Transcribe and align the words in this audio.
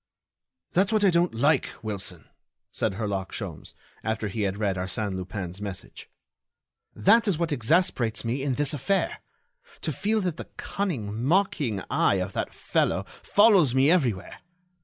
"That's 0.71 0.91
what 0.91 1.03
I 1.03 1.11
don't 1.11 1.35
like, 1.35 1.69
Wilson," 1.83 2.27
said 2.71 2.93
Herlock 2.95 3.31
Sholmes, 3.31 3.75
after 4.03 4.29
he 4.29 4.41
had 4.49 4.57
read 4.57 4.75
Arsène 4.75 5.15
Lupin's 5.15 5.61
message; 5.61 6.09
"that 6.95 7.27
is 7.27 7.37
what 7.37 7.51
exasperates 7.51 8.25
me 8.25 8.41
in 8.41 8.55
this 8.55 8.73
affair—to 8.73 9.91
feel 9.91 10.19
that 10.21 10.37
the 10.37 10.49
cunning, 10.57 11.23
mocking 11.23 11.83
eye 11.91 12.15
of 12.15 12.33
that 12.33 12.51
fellow 12.51 13.03
follows 13.13 13.75
me 13.75 13.91
everywhere. 13.91 14.39